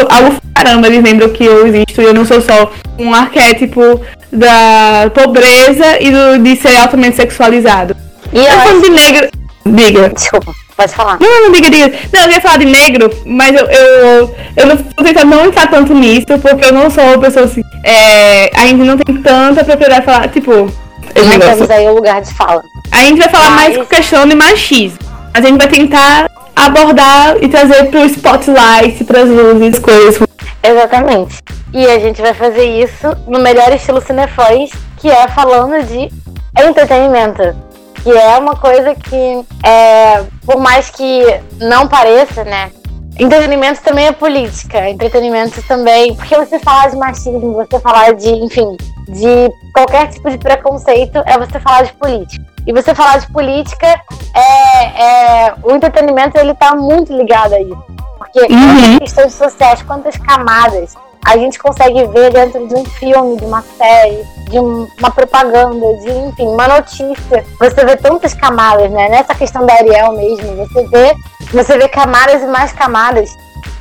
algo, 0.09 0.37
caramba, 0.55 0.87
eles 0.87 1.03
lembram 1.03 1.29
que 1.29 1.43
eu 1.43 1.67
existo 1.67 2.01
e 2.01 2.05
eu 2.05 2.13
não 2.13 2.25
sou 2.25 2.41
só 2.41 2.71
um 2.97 3.13
arquétipo 3.13 4.01
da 4.33 5.11
pobreza 5.13 6.01
e 6.01 6.11
do, 6.11 6.39
de 6.43 6.55
ser 6.55 6.75
altamente 6.77 7.15
sexualizado. 7.15 7.95
E 8.31 8.39
eu 8.39 8.45
falando 8.45 8.81
de 8.81 8.89
negro. 8.89 9.29
Diga. 9.65 10.09
Desculpa, 10.09 10.53
pode 10.75 10.93
falar. 10.93 11.17
Não, 11.19 11.43
não, 11.43 11.51
diga, 11.51 11.69
diga. 11.69 11.93
Não, 12.11 12.21
eu 12.23 12.31
ia 12.31 12.41
falar 12.41 12.57
de 12.57 12.65
negro, 12.65 13.09
mas 13.25 13.55
eu, 13.55 13.65
eu, 13.65 14.35
eu 14.57 14.65
não 14.65 14.77
tô 14.77 15.03
tentando 15.03 15.29
não 15.29 15.45
entrar 15.45 15.67
tanto 15.67 15.93
nisso, 15.93 16.25
porque 16.41 16.65
eu 16.65 16.73
não 16.73 16.89
sou 16.89 17.03
uma 17.03 17.19
pessoa 17.19 17.45
assim. 17.45 17.61
É, 17.83 18.49
a 18.55 18.67
gente 18.67 18.81
não 18.81 18.97
tem 18.97 19.15
tanta 19.21 19.63
propriedade 19.63 20.05
falar, 20.05 20.27
tipo. 20.29 20.51
Não 20.51 21.39
temos 21.39 21.69
aí 21.69 21.87
o 21.87 21.93
lugar 21.93 22.21
de 22.21 22.33
fala. 22.33 22.63
A 22.91 23.03
gente 23.03 23.19
vai 23.19 23.29
falar 23.29 23.51
mas... 23.51 23.63
mais 23.63 23.77
com 23.77 23.85
questão 23.85 24.27
de 24.27 24.35
machismo. 24.35 24.99
A 25.33 25.41
gente 25.41 25.57
vai 25.57 25.67
tentar 25.67 26.29
abordar 26.55 27.37
e 27.41 27.47
trazer 27.47 27.85
pro 27.85 28.05
spotlight, 28.05 29.03
pras 29.03 29.29
luzes, 29.29 29.79
coisas. 29.79 30.19
Exatamente. 30.63 31.43
E 31.73 31.85
a 31.85 31.99
gente 31.99 32.21
vai 32.21 32.33
fazer 32.33 32.63
isso 32.63 33.07
no 33.27 33.39
melhor 33.39 33.71
estilo 33.73 33.99
cinefãs, 33.99 34.71
que 34.97 35.09
é 35.09 35.27
falando 35.27 35.85
de 35.85 36.09
entretenimento. 36.57 37.55
Que 38.01 38.11
é 38.11 38.37
uma 38.37 38.55
coisa 38.55 38.95
que, 38.95 39.45
é, 39.65 40.23
por 40.45 40.57
mais 40.57 40.89
que 40.89 41.23
não 41.59 41.87
pareça, 41.87 42.43
né? 42.43 42.71
Entretenimento 43.19 43.81
também 43.81 44.07
é 44.07 44.11
política. 44.11 44.89
Entretenimento 44.89 45.61
também. 45.63 46.15
Porque 46.15 46.35
você 46.35 46.57
falar 46.59 46.89
de 46.89 46.97
machismo, 46.97 47.53
você 47.53 47.79
falar 47.79 48.13
de, 48.13 48.29
enfim, 48.29 48.77
de 49.07 49.51
qualquer 49.73 50.07
tipo 50.07 50.29
de 50.29 50.37
preconceito, 50.37 51.21
é 51.25 51.37
você 51.37 51.59
falar 51.59 51.83
de 51.83 51.93
política. 51.93 52.45
E 52.65 52.71
você 52.71 52.95
falar 52.95 53.17
de 53.17 53.27
política, 53.27 53.87
é, 54.33 55.03
é, 55.03 55.53
o 55.63 55.71
entretenimento 55.71 56.37
ele 56.37 56.53
tá 56.53 56.75
muito 56.75 57.15
ligado 57.15 57.53
a 57.53 57.59
isso. 57.59 58.02
Porque 58.33 58.51
uhum. 58.51 58.97
questões 58.97 59.33
sociais, 59.33 59.83
quantas 59.83 60.17
camadas 60.17 60.95
a 61.25 61.37
gente 61.37 61.57
consegue 61.59 62.05
ver 62.07 62.33
dentro 62.33 62.67
de 62.67 62.75
um 62.75 62.83
filme, 62.83 63.37
de 63.37 63.45
uma 63.45 63.61
série, 63.77 64.23
de 64.49 64.59
um, 64.59 64.87
uma 64.99 65.11
propaganda, 65.11 65.95
de 65.97 66.09
enfim, 66.09 66.47
uma 66.47 66.67
notícia. 66.67 67.45
Você 67.59 67.85
vê 67.85 67.95
tantas 67.95 68.33
camadas, 68.33 68.91
né? 68.91 69.07
Nessa 69.07 69.33
questão 69.33 69.65
da 69.65 69.73
Ariel 69.73 70.11
mesmo, 70.13 70.55
você 70.57 70.87
vê, 70.87 71.13
você 71.51 71.77
vê 71.77 71.87
camadas 71.87 72.41
e 72.41 72.47
mais 72.47 72.73
camadas 72.73 73.29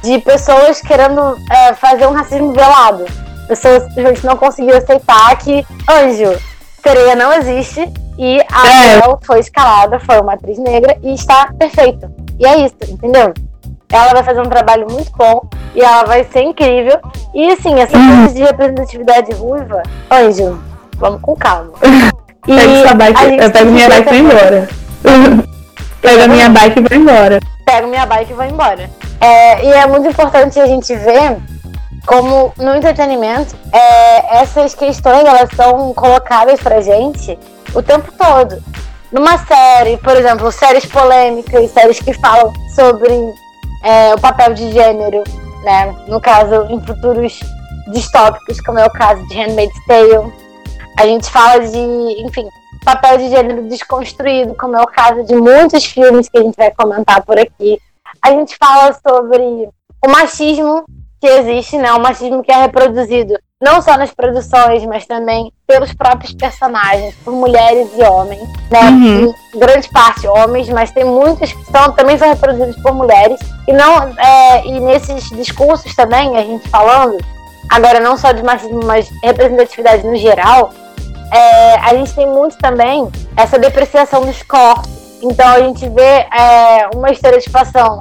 de 0.02 0.18
pessoas 0.20 0.80
querendo 0.80 1.36
é, 1.50 1.74
fazer 1.74 2.06
um 2.06 2.12
racismo 2.12 2.52
velado. 2.52 3.06
Pessoas 3.48 3.82
simplesmente 3.84 4.24
não 4.24 4.36
conseguiram 4.36 4.78
aceitar 4.78 5.36
que 5.38 5.66
anjo, 5.90 6.38
sereia 6.82 7.16
não 7.16 7.32
existe 7.32 7.92
e 8.18 8.40
a 8.52 8.68
é. 8.68 8.94
Ariel 8.94 9.18
foi 9.24 9.40
escalada, 9.40 9.98
foi 9.98 10.20
uma 10.20 10.34
atriz 10.34 10.58
negra 10.58 10.96
e 11.02 11.14
está 11.14 11.52
perfeita. 11.58 12.12
E 12.38 12.46
é 12.46 12.58
isso, 12.58 12.76
entendeu? 12.88 13.32
Ela 13.92 14.14
vai 14.14 14.22
fazer 14.22 14.40
um 14.40 14.48
trabalho 14.48 14.86
muito 14.90 15.12
bom 15.16 15.42
e 15.74 15.80
ela 15.80 16.04
vai 16.04 16.24
ser 16.24 16.42
incrível. 16.42 16.98
E 17.34 17.52
assim, 17.52 17.78
essa 17.78 17.92
coisa 17.92 18.34
de 18.34 18.42
representatividade 18.42 19.32
ruiva, 19.34 19.82
Anjo, 20.10 20.58
vamos 20.96 21.20
com 21.20 21.36
calma. 21.36 21.72
E 22.44 22.56
Pega 22.56 22.94
bike, 22.94 23.38
eu 23.38 23.50
pego 23.52 23.70
minha 23.70 23.88
bike 23.88 24.08
e 24.08 24.10
vou 24.10 24.18
embora. 24.18 24.68
Pega 26.00 26.26
minha 26.26 26.48
bike 26.48 26.80
e 26.80 26.82
vou 26.82 26.98
embora. 26.98 27.40
Pego 27.64 27.86
minha 27.86 28.04
bike 28.04 28.32
e 28.32 28.34
vou 28.34 28.44
embora. 28.44 28.90
É, 29.20 29.64
e 29.64 29.68
é 29.68 29.86
muito 29.86 30.08
importante 30.08 30.58
a 30.58 30.66
gente 30.66 30.92
ver 30.96 31.38
como 32.04 32.52
no 32.56 32.74
entretenimento 32.74 33.54
é, 33.72 34.40
essas 34.40 34.74
questões 34.74 35.24
elas 35.24 35.50
são 35.54 35.94
colocadas 35.94 36.58
pra 36.60 36.80
gente 36.80 37.38
o 37.72 37.80
tempo 37.80 38.10
todo. 38.18 38.60
Numa 39.12 39.38
série, 39.38 39.96
por 39.98 40.16
exemplo, 40.16 40.50
séries 40.50 40.86
polêmicas, 40.86 41.70
séries 41.70 42.00
que 42.00 42.12
falam 42.14 42.52
sobre 42.74 43.12
é, 43.82 44.14
o 44.14 44.20
papel 44.20 44.54
de 44.54 44.72
gênero, 44.72 45.24
né? 45.62 45.94
No 46.08 46.20
caso, 46.20 46.66
em 46.70 46.80
futuros 46.80 47.40
distópicos, 47.88 48.60
como 48.60 48.78
é 48.78 48.86
o 48.86 48.90
caso 48.90 49.26
de 49.28 49.34
Handmaid's 49.34 49.86
Tale. 49.86 50.32
A 50.98 51.06
gente 51.06 51.30
fala 51.30 51.60
de, 51.66 51.78
enfim, 52.22 52.46
papel 52.84 53.18
de 53.18 53.28
gênero 53.28 53.68
desconstruído, 53.68 54.54
como 54.54 54.76
é 54.76 54.82
o 54.82 54.86
caso 54.86 55.24
de 55.24 55.34
muitos 55.34 55.84
filmes 55.84 56.28
que 56.28 56.38
a 56.38 56.42
gente 56.42 56.56
vai 56.56 56.70
comentar 56.70 57.24
por 57.24 57.38
aqui. 57.38 57.78
A 58.20 58.30
gente 58.30 58.56
fala 58.56 58.92
sobre 58.92 59.68
o 60.04 60.10
machismo 60.10 60.84
que 61.20 61.26
existe, 61.26 61.78
né? 61.78 61.92
O 61.92 62.00
machismo 62.00 62.42
que 62.42 62.52
é 62.52 62.62
reproduzido 62.62 63.38
não 63.62 63.80
só 63.80 63.96
nas 63.96 64.10
produções, 64.10 64.84
mas 64.84 65.06
também 65.06 65.52
pelos 65.68 65.94
próprios 65.94 66.34
personagens, 66.34 67.14
por 67.24 67.32
mulheres 67.32 67.88
e 67.96 68.02
homens, 68.02 68.42
né? 68.68 68.90
Uhum. 68.90 69.34
grande 69.54 69.88
parte 69.88 70.26
homens, 70.26 70.68
mas 70.68 70.90
tem 70.90 71.04
muitos 71.04 71.52
que 71.52 71.64
são, 71.70 71.92
também 71.92 72.18
são 72.18 72.28
reproduzidos 72.28 72.74
por 72.82 72.92
mulheres. 72.92 73.38
E, 73.68 73.72
não, 73.72 74.18
é, 74.18 74.66
e 74.66 74.80
nesses 74.80 75.30
discursos 75.30 75.94
também, 75.94 76.36
a 76.36 76.42
gente 76.42 76.68
falando, 76.68 77.16
agora 77.70 78.00
não 78.00 78.16
só 78.16 78.32
de 78.32 78.42
machismo, 78.42 78.80
mas 78.84 79.08
representatividade 79.22 80.04
no 80.04 80.16
geral, 80.16 80.72
é, 81.32 81.74
a 81.76 81.94
gente 81.94 82.12
tem 82.14 82.26
muito 82.26 82.58
também 82.58 83.08
essa 83.36 83.60
depreciação 83.60 84.26
dos 84.26 84.42
corpos. 84.42 84.90
Então 85.22 85.48
a 85.48 85.60
gente 85.60 85.88
vê 85.88 86.26
é, 86.36 86.90
uma 86.92 87.12
estereotipação 87.12 88.00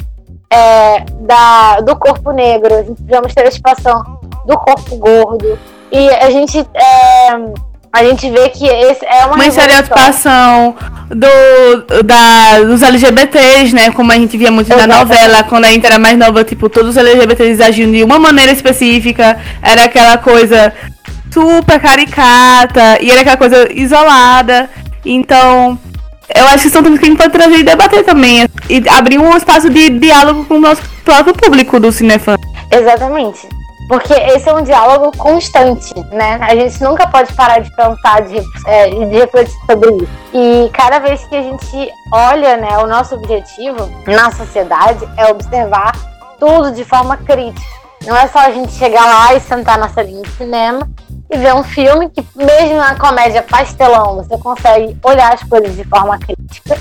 é, 0.50 1.02
da, 1.20 1.82
do 1.82 1.96
corpo 1.96 2.32
negro, 2.32 2.74
a 2.74 2.82
gente 2.82 3.04
vê 3.04 3.16
uma 3.16 3.28
estereotipação 3.28 4.21
do 4.46 4.58
corpo 4.58 4.96
gordo. 4.98 5.60
E 5.92 6.10
a 6.10 6.30
gente. 6.30 6.60
É, 6.60 7.72
a 7.94 8.06
gente 8.06 8.30
vê 8.30 8.48
que 8.50 8.66
esse 8.66 9.06
é 9.06 9.26
uma. 9.26 9.36
Uma 9.36 9.48
estereotipação 9.48 10.76
do, 11.10 12.04
da, 12.04 12.62
dos 12.62 12.82
LGBTs, 12.82 13.76
né? 13.76 13.92
Como 13.92 14.12
a 14.12 14.16
gente 14.16 14.38
via 14.38 14.50
muito 14.50 14.70
na 14.70 14.88
novela, 14.88 15.44
quando 15.44 15.66
a 15.66 15.70
gente 15.70 15.86
era 15.86 16.00
mais 16.00 16.18
nova, 16.18 16.44
tipo, 16.44 16.70
todos 16.70 16.92
os 16.92 16.98
LGBTs 16.98 17.62
agiam 17.62 17.92
de 17.92 18.04
uma 18.04 18.18
maneira 18.18 18.52
específica. 18.52 19.38
Era 19.62 19.86
aquela 19.86 20.18
coisa 20.18 20.74
super 21.32 21.80
caricata 21.80 22.98
e 23.02 23.12
era 23.12 23.22
aquela 23.22 23.38
coisa 23.38 23.68
isolada. 23.74 24.70
Então, 25.04 25.78
eu 26.34 26.48
acho 26.48 26.64
que 26.64 26.70
são 26.70 26.84
temas 26.84 27.00
que 27.00 27.06
a 27.06 27.10
gente 27.10 27.18
pode 27.18 27.34
trazer 27.34 27.58
e 27.58 27.64
debater 27.64 28.06
também. 28.06 28.48
E 28.70 28.84
abrir 28.90 29.18
um 29.18 29.36
espaço 29.36 29.70
de 29.70 29.90
diálogo 29.90 30.46
com 30.46 30.56
o 30.56 30.62
nosso 30.62 30.82
próprio 31.04 31.34
público 31.34 31.78
do 31.78 31.92
Cinefã. 31.92 32.36
Exatamente. 32.72 33.50
Porque 33.92 34.14
esse 34.14 34.48
é 34.48 34.54
um 34.54 34.64
diálogo 34.64 35.12
constante, 35.18 35.94
né? 36.14 36.40
A 36.42 36.56
gente 36.56 36.82
nunca 36.82 37.06
pode 37.08 37.34
parar 37.34 37.60
de 37.60 37.70
pensar, 37.76 38.22
de, 38.22 38.42
é, 38.66 38.90
de 38.90 39.18
refletir 39.18 39.54
sobre 39.70 39.92
isso. 39.98 40.08
E 40.34 40.70
cada 40.72 41.00
vez 41.00 41.22
que 41.26 41.36
a 41.36 41.42
gente 41.42 41.92
olha, 42.10 42.56
né, 42.56 42.78
o 42.78 42.88
nosso 42.88 43.16
objetivo 43.16 43.92
na 44.08 44.32
sociedade 44.32 45.06
é 45.18 45.30
observar 45.30 45.92
tudo 46.40 46.72
de 46.72 46.86
forma 46.86 47.18
crítica. 47.18 47.68
Não 48.06 48.16
é 48.16 48.30
só 48.30 48.40
a 48.40 48.52
gente 48.52 48.72
chegar 48.72 49.06
lá 49.06 49.34
e 49.34 49.42
sentar 49.42 49.78
na 49.78 49.90
salinha 49.90 50.22
de 50.22 50.32
cinema 50.38 50.90
e 51.30 51.38
ver 51.38 51.54
um 51.54 51.64
filme 51.64 52.10
que, 52.10 52.26
mesmo 52.34 52.78
na 52.78 52.96
comédia 52.96 53.44
pastelão, 53.44 54.16
você 54.16 54.38
consegue 54.38 54.98
olhar 55.04 55.34
as 55.34 55.44
coisas 55.44 55.76
de 55.76 55.84
forma 55.84 56.18
crítica. 56.18 56.78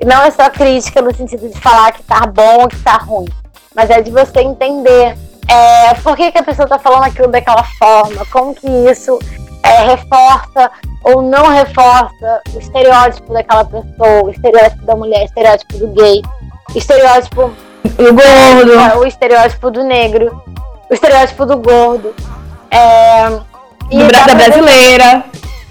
E 0.00 0.06
não 0.06 0.22
é 0.22 0.30
só 0.30 0.48
crítica 0.48 1.02
no 1.02 1.14
sentido 1.14 1.46
de 1.46 1.60
falar 1.60 1.92
que 1.92 2.02
tá 2.04 2.20
bom 2.20 2.62
ou 2.62 2.68
que 2.68 2.78
tá 2.78 2.96
ruim, 2.96 3.28
mas 3.76 3.90
é 3.90 4.00
de 4.00 4.10
você 4.10 4.40
entender 4.40 5.14
é, 5.48 5.94
por 5.94 6.16
que, 6.16 6.32
que 6.32 6.38
a 6.38 6.42
pessoa 6.42 6.64
está 6.64 6.78
falando 6.78 7.04
aquilo 7.04 7.28
daquela 7.28 7.64
forma, 7.78 8.24
como 8.26 8.54
que 8.54 8.66
isso 8.90 9.18
é, 9.62 9.86
reforça 9.86 10.70
ou 11.02 11.22
não 11.22 11.48
reforça 11.48 12.40
o 12.54 12.58
estereótipo 12.58 13.32
daquela 13.32 13.64
pessoa, 13.64 14.24
o 14.24 14.30
estereótipo 14.30 14.84
da 14.84 14.96
mulher, 14.96 15.22
o 15.22 15.24
estereótipo 15.24 15.78
do 15.78 15.88
gay, 15.88 16.22
o 16.74 16.78
estereótipo 16.78 17.52
do 17.82 18.14
gordo, 18.14 18.98
o 19.00 19.06
estereótipo 19.06 19.70
do 19.70 19.84
negro, 19.84 20.42
o 20.90 20.94
estereótipo 20.94 21.46
do 21.46 21.56
gordo. 21.58 22.14
É, 22.70 23.28
do, 23.28 24.26
da 24.26 24.34
brasileira. 24.34 25.24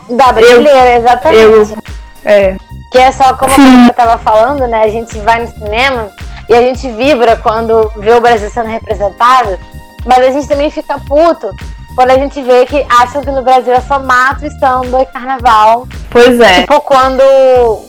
Da 0.10 0.32
brasileira, 0.32 0.90
eu, 0.92 0.98
exatamente. 0.98 1.74
Eu, 1.74 1.78
é. 2.26 2.58
Que 2.92 3.00
é 3.00 3.12
só 3.12 3.34
como 3.34 3.54
Sim. 3.56 3.86
a 3.86 3.88
estava 3.88 4.18
falando, 4.20 4.68
né? 4.68 4.84
A 4.84 4.90
gente 4.90 5.18
vai 5.20 5.42
no 5.42 5.48
cinema 5.48 6.12
e 6.50 6.54
a 6.54 6.62
gente 6.62 6.90
vibra 6.92 7.36
quando 7.38 7.92
vê 7.98 8.14
o 8.14 8.22
Brasil 8.22 8.50
sendo 8.50 8.70
representado, 8.70 9.58
mas 10.06 10.20
a 10.20 10.32
gente 10.32 10.48
também 10.48 10.70
fica 10.70 11.00
puto 11.00 11.50
quando 11.96 12.12
a 12.12 12.16
gente 12.16 12.42
vê 12.42 12.66
que 12.66 12.86
acham 12.90 13.22
que 13.22 13.32
no 13.32 13.44
Brasil 13.44 13.74
é 13.74 13.82
só 13.82 14.00
mato 14.00 14.46
e 14.46 14.52
samba 14.60 15.02
e 15.02 15.06
carnaval. 15.06 15.88
Pois 16.10 16.40
é. 16.40 16.62
Tipo, 16.62 16.82
quando, 16.82 17.24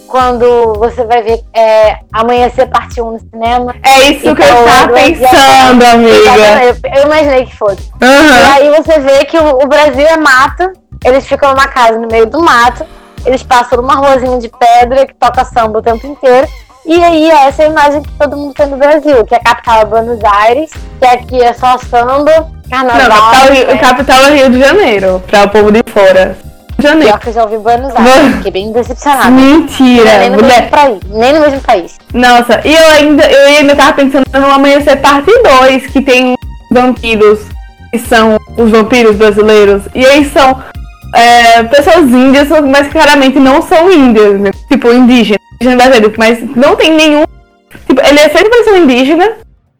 quando 0.06 0.75
você 0.75 1.04
vai 1.04 1.23
ver 1.23 1.42
é, 1.54 1.99
Amanhecer 2.12 2.68
Parte 2.68 3.00
1 3.00 3.11
no 3.11 3.18
cinema. 3.18 3.75
É 3.82 4.11
isso 4.11 4.34
que 4.34 4.42
eu 4.42 4.46
então, 4.46 4.64
tava 4.64 4.92
pensando, 4.92 5.84
amiga. 5.84 6.64
Eu, 6.64 6.76
eu, 6.96 7.06
imaginei 7.06 7.46
que 7.46 7.56
fosse. 7.56 7.90
Uhum. 8.00 8.08
E 8.08 8.50
aí 8.52 8.82
você 8.82 8.99
vê 8.99 9.25
que 9.25 9.38
o, 9.38 9.62
o 9.62 9.66
Brasil 9.66 10.06
é 10.06 10.16
mato, 10.16 10.73
eles 11.04 11.26
ficam 11.26 11.50
numa 11.50 11.68
casa 11.68 11.99
no 11.99 12.08
meio 12.08 12.26
do 12.26 12.42
mato, 12.42 12.84
eles 13.25 13.42
passam 13.42 13.80
numa 13.80 13.94
ruazinha 13.94 14.38
de 14.38 14.49
pedra 14.49 15.06
que 15.06 15.14
toca 15.14 15.44
samba 15.44 15.78
o 15.78 15.82
tempo 15.82 16.06
inteiro. 16.06 16.46
E 16.86 17.02
aí, 17.02 17.30
essa 17.30 17.62
é 17.62 17.66
a 17.66 17.70
imagem 17.70 18.02
que 18.02 18.12
todo 18.12 18.36
mundo 18.36 18.52
tem 18.52 18.66
no 18.66 18.76
Brasil, 18.76 19.24
que 19.24 19.34
a 19.34 19.40
capital 19.40 19.80
é 19.80 19.84
Buenos 19.86 20.18
Aires, 20.22 20.70
que 20.98 21.06
aqui 21.06 21.42
é 21.42 21.54
só 21.54 21.78
samba, 21.78 22.50
carnaval. 22.68 22.98
Não, 22.98 23.08
capital, 23.08 23.66
né? 23.66 23.78
capital 23.78 24.20
é 24.26 24.36
Rio 24.36 24.50
de 24.50 24.60
Janeiro, 24.60 25.22
para 25.26 25.44
o 25.44 25.48
povo 25.48 25.72
de 25.72 25.82
fora. 25.90 26.36
Janeiro. 26.78 27.06
Pior 27.06 27.20
que 27.20 27.28
eu 27.28 27.32
já 27.32 27.42
ouvi 27.44 27.56
Buenos 27.56 27.94
Aires, 27.96 28.36
fiquei 28.36 28.52
bem 28.52 28.72
decepcionada. 28.72 29.30
Mentira! 29.30 30.18
Nem 30.18 30.30
no, 30.30 30.36
mulher... 30.36 30.60
mesmo 30.60 30.70
país, 30.70 31.00
nem 31.08 31.32
no 31.32 31.40
mesmo 31.40 31.60
país. 31.62 31.96
Nossa, 32.12 32.60
e 32.64 32.74
eu 32.74 32.88
ainda, 32.90 33.24
eu 33.24 33.46
ainda 33.46 33.76
tava 33.76 33.94
pensando 33.94 34.24
no 34.30 34.50
Amanhecer 34.50 35.00
Parte 35.00 35.30
2, 35.60 35.86
que 35.86 36.02
tem 36.02 36.34
vampiros, 36.70 37.40
que 37.90 37.98
são 37.98 38.36
os 38.58 38.70
vampiros 38.70 39.16
brasileiros, 39.16 39.84
e 39.94 40.04
aí 40.04 40.24
são 40.26 40.62
é, 41.14 41.62
pessoas 41.62 42.04
índias, 42.10 42.48
mas 42.62 42.88
claramente 42.88 43.38
não 43.38 43.62
são 43.62 43.90
índias, 43.90 44.38
né? 44.38 44.50
tipo 44.68 44.92
indígenas 44.92 45.43
indígena 45.64 45.76
brasileiro, 45.76 46.14
mas 46.18 46.56
não 46.56 46.76
tem 46.76 46.92
nenhum. 46.92 47.25
Tipo, 47.87 48.00
ele 48.06 48.21
é 48.21 48.28
sempre 48.28 48.50
parecendo 48.50 48.76
indígena. 48.78 49.33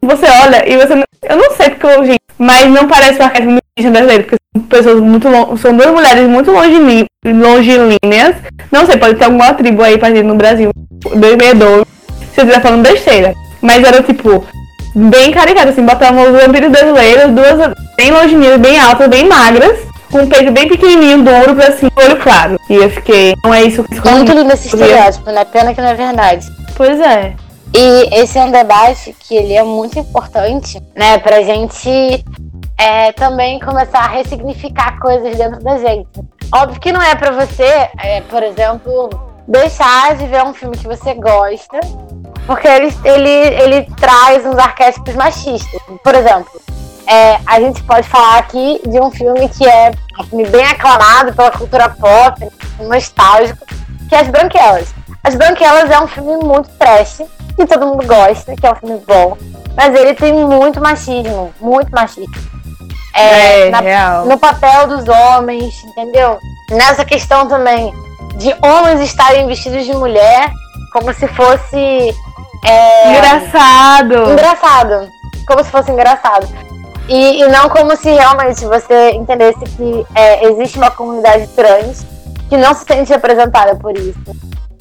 Você 0.03 0.27
olha 0.27 0.69
e 0.69 0.77
você. 0.77 0.95
Eu 1.23 1.37
não 1.37 1.51
sei 1.53 1.71
porque 1.71 2.07
gente, 2.07 2.21
mas 2.39 2.69
não 2.71 2.87
parece 2.87 3.21
um 3.21 3.25
arquétipo 3.25 3.53
indígena 3.53 3.93
brasileiro, 3.93 4.25
porque 4.25 4.37
são 4.55 4.63
pessoas 4.67 5.01
muito 5.01 5.29
long, 5.29 5.57
São 5.57 5.77
duas 5.77 5.91
mulheres 5.91 6.29
muito 6.29 6.51
longilíneas. 6.51 7.07
longilíneas. 7.25 8.37
Não 8.71 8.87
sei, 8.87 8.97
pode 8.97 9.15
ter 9.17 9.25
alguma 9.25 9.55
tribo 9.55 9.83
aí 9.83 9.99
partindo 9.99 10.27
no 10.27 10.35
Brasil. 10.37 10.71
262. 11.03 11.85
Se 12.35 12.41
eu 12.41 12.45
estiver 12.45 12.63
falando 12.63 12.83
besteira. 12.83 13.35
Mas 13.61 13.83
era 13.85 14.03
tipo. 14.03 14.45
Bem 14.97 15.33
caricato, 15.33 15.71
assim, 15.71 15.83
botavam 15.83 16.23
os 16.23 16.41
vampiros 16.41 16.71
brasileiros, 16.71 17.33
duas 17.33 17.75
bem 17.97 18.13
longilíneas, 18.13 18.61
bem 18.61 18.79
altas, 18.79 19.09
bem 19.09 19.27
magras 19.27 19.77
com 20.15 20.21
um 20.21 20.29
peito 20.29 20.53
bem 20.53 20.69
pequenininho, 20.69 21.25
duro 21.25 21.61
cima, 21.77 21.91
olho 21.97 22.23
claro. 22.23 22.57
E 22.71 22.75
eu 22.75 22.89
fiquei, 22.89 23.35
não 23.43 23.53
é 23.53 23.65
isso 23.65 23.83
que. 23.83 24.09
Muito 24.09 24.33
lindo 24.33 24.53
esse 24.53 24.69
estereótipo, 24.69 25.29
né? 25.33 25.45
Pena 25.45 25.75
que 25.75 25.81
não 25.81 25.89
é 25.89 25.95
verdade. 25.95 26.47
Pois 26.77 27.01
é. 27.01 27.35
E 27.75 28.21
esse 28.21 28.39
é 28.39 28.45
um 28.45 28.53
debate 28.53 29.13
que 29.19 29.35
ele 29.35 29.55
é 29.55 29.65
muito 29.65 29.99
importante, 29.99 30.81
né? 30.95 31.19
Pra 31.19 31.43
gente 31.43 32.25
é, 32.79 33.11
também 33.11 33.59
começar 33.59 34.05
a 34.05 34.09
ressignificar 34.09 35.01
coisas 35.01 35.37
dentro 35.37 35.61
da 35.65 35.79
gente. 35.79 36.09
Óbvio 36.55 36.81
que 36.81 36.93
não 36.93 37.03
é 37.03 37.17
pra 37.17 37.33
você, 37.33 37.89
é, 37.99 38.21
por 38.29 38.45
exemplo, 38.45 39.11
deixar 39.49 40.15
de 40.15 40.27
ver 40.27 40.45
um 40.45 40.55
filme 40.55 40.77
que 40.77 40.87
você 40.87 41.15
gosta, 41.15 41.81
porque 42.47 42.69
ele, 42.69 42.95
ele, 43.05 43.31
ele 43.31 43.87
traz 43.97 44.47
uns 44.47 44.59
arquétipos 44.59 45.17
machistas. 45.17 45.81
Por 46.05 46.15
exemplo, 46.15 46.53
é, 47.07 47.41
a 47.47 47.61
gente 47.61 47.83
pode 47.83 48.09
falar 48.09 48.39
aqui 48.39 48.81
de 48.87 49.01
um 49.01 49.11
filme 49.11 49.49
que 49.49 49.67
é 49.67 49.93
bem 50.51 50.65
aclamado 50.65 51.35
pela 51.35 51.51
cultura 51.51 51.89
pop, 51.89 52.49
nostálgico, 52.81 53.65
que 54.09 54.15
é 54.15 54.21
As 54.21 54.29
Branquelas. 54.29 54.95
As 55.23 55.35
Branquelas 55.35 55.91
é 55.91 56.01
um 56.01 56.07
filme 56.07 56.37
muito 56.45 56.69
trash, 56.79 57.23
que 57.57 57.67
todo 57.67 57.87
mundo 57.87 58.07
gosta, 58.07 58.55
que 58.55 58.67
é 58.67 58.73
um 58.73 58.77
filme 58.77 59.03
bom, 59.07 59.37
mas 59.77 59.95
ele 59.95 60.15
tem 60.15 60.33
muito 60.33 60.81
machismo, 60.81 61.53
muito 61.61 61.91
machismo. 61.91 62.55
É, 63.15 63.69
é 63.69 63.71
na, 63.71 63.81
real. 63.81 64.27
No 64.27 64.39
papel 64.39 64.89
dos 64.89 65.09
homens, 65.09 65.83
entendeu? 65.85 66.39
Nessa 66.71 67.05
questão 67.05 67.47
também 67.47 67.93
de 68.37 68.55
homens 68.63 69.01
estarem 69.01 69.47
vestidos 69.47 69.85
de 69.85 69.95
mulher, 69.95 70.51
como 70.93 71.13
se 71.15 71.27
fosse. 71.29 72.15
É, 72.65 73.17
engraçado! 73.17 74.33
Engraçado. 74.33 75.09
Como 75.47 75.63
se 75.63 75.71
fosse 75.71 75.91
engraçado. 75.93 76.49
E, 77.09 77.43
e, 77.43 77.49
não 77.49 77.69
como 77.69 77.95
se 77.97 78.11
realmente 78.11 78.65
você 78.65 79.11
entendesse 79.11 79.61
que 79.61 80.07
é, 80.15 80.47
existe 80.47 80.79
uma 80.79 80.91
comunidade 80.91 81.47
trans 81.49 82.07
que 82.49 82.57
não 82.57 82.75
se 82.75 82.85
sente 82.85 83.13
representada 83.13 83.77
por 83.77 83.97
isso. 83.97 84.19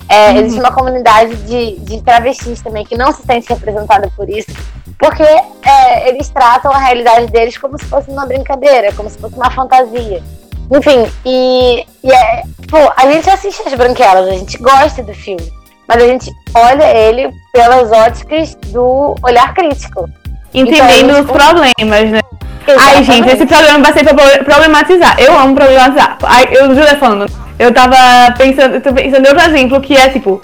É, 0.08 0.30
uhum. 0.30 0.38
Existe 0.38 0.60
uma 0.60 0.72
comunidade 0.72 1.36
de, 1.38 1.80
de 1.80 2.02
travestis 2.02 2.62
também 2.62 2.86
que 2.86 2.96
não 2.96 3.12
se 3.12 3.24
sente 3.24 3.50
representada 3.50 4.10
por 4.16 4.30
isso, 4.30 4.52
porque 4.98 5.24
é, 5.24 6.10
eles 6.10 6.30
tratam 6.30 6.72
a 6.72 6.78
realidade 6.78 7.28
deles 7.28 7.58
como 7.58 7.78
se 7.78 7.86
fosse 7.86 8.10
uma 8.10 8.26
brincadeira, 8.26 8.94
como 8.94 9.10
se 9.10 9.18
fosse 9.18 9.36
uma 9.36 9.50
fantasia. 9.50 10.22
Enfim, 10.72 11.12
e, 11.26 11.86
e 12.04 12.12
é, 12.12 12.44
pô, 12.70 12.78
a 12.96 13.12
gente 13.12 13.30
assiste 13.30 13.62
as 13.66 13.74
branquelas, 13.74 14.28
a 14.28 14.32
gente 14.32 14.58
gosta 14.58 15.04
do 15.04 15.14
filme, 15.14 15.52
mas 15.88 16.02
a 16.02 16.08
gente 16.08 16.32
olha 16.54 16.86
ele 16.96 17.34
pelas 17.52 17.92
óticas 17.92 18.56
do 18.72 19.16
olhar 19.24 19.54
crítico 19.54 20.10
entendendo 20.54 21.10
então, 21.10 21.22
os 21.22 21.32
problemas, 21.32 22.12
né? 22.12 22.20
Exatamente. 22.66 22.98
Ai, 22.98 23.04
gente, 23.04 23.30
esse 23.30 23.46
programa 23.46 23.80
vai 23.84 23.94
ser 23.94 24.04
pra 24.04 24.44
problematizar. 24.44 25.16
Eu 25.20 25.38
amo 25.38 25.56
problematizar. 25.56 26.18
Ai, 26.24 26.48
eu, 26.52 26.68
Julia 26.74 26.98
falando, 26.98 27.30
eu 27.60 27.74
tava 27.74 28.32
pensando, 28.38 28.76
eu 28.76 28.82
tô 28.82 28.94
pensando 28.94 29.26
em 29.26 29.30
outro 29.30 29.46
exemplo 29.46 29.82
que 29.82 29.96
é 29.96 30.10
tipo, 30.10 30.42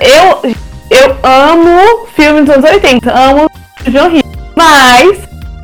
eu, 0.00 0.54
eu 0.90 1.16
amo 1.22 2.06
filmes 2.14 2.44
dos 2.44 2.54
anos 2.54 2.70
80, 2.70 3.12
amo 3.12 3.50
John 3.86 4.08
Hughes, 4.08 4.22
mas 4.56 5.18